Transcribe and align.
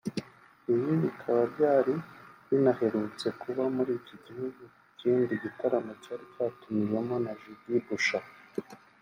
ibi 0.73 0.93
bikaba 1.03 1.41
byari 1.53 1.93
binaherutse 2.47 3.27
kuba 3.41 3.63
muri 3.75 3.91
iki 3.99 4.15
gihugu 4.25 4.61
ku 4.69 4.71
kindi 4.99 5.33
gitaramo 5.43 5.91
cyari 6.03 6.25
cyatumiwemo 6.33 7.15
Judy 7.41 7.75
Boucher 7.85 8.25